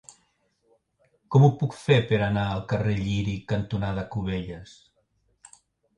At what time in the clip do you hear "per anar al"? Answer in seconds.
2.11-2.65